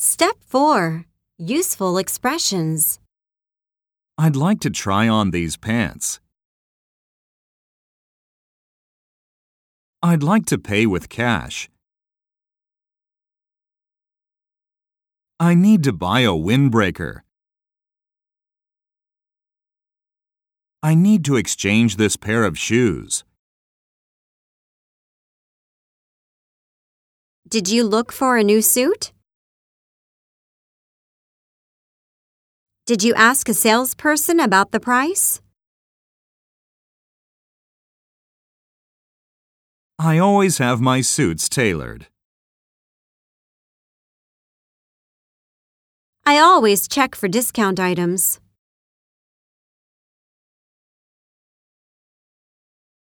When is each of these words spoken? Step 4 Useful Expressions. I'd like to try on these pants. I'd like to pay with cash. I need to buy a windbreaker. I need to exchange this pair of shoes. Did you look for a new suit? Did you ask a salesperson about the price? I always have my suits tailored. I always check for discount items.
Step 0.00 0.36
4 0.46 1.06
Useful 1.38 1.98
Expressions. 1.98 3.00
I'd 4.16 4.36
like 4.36 4.60
to 4.60 4.70
try 4.70 5.08
on 5.08 5.32
these 5.32 5.56
pants. 5.56 6.20
I'd 10.00 10.22
like 10.22 10.46
to 10.46 10.56
pay 10.56 10.86
with 10.86 11.08
cash. 11.08 11.68
I 15.40 15.54
need 15.54 15.82
to 15.82 15.92
buy 15.92 16.20
a 16.20 16.28
windbreaker. 16.28 17.22
I 20.80 20.94
need 20.94 21.24
to 21.24 21.34
exchange 21.34 21.96
this 21.96 22.16
pair 22.16 22.44
of 22.44 22.56
shoes. 22.56 23.24
Did 27.48 27.68
you 27.68 27.82
look 27.82 28.12
for 28.12 28.36
a 28.36 28.44
new 28.44 28.62
suit? 28.62 29.10
Did 32.88 33.04
you 33.04 33.12
ask 33.16 33.50
a 33.50 33.52
salesperson 33.52 34.40
about 34.40 34.70
the 34.70 34.80
price? 34.80 35.42
I 39.98 40.16
always 40.16 40.56
have 40.56 40.80
my 40.80 41.02
suits 41.02 41.50
tailored. 41.50 42.06
I 46.24 46.38
always 46.38 46.88
check 46.88 47.14
for 47.14 47.28
discount 47.28 47.78
items. 47.78 48.40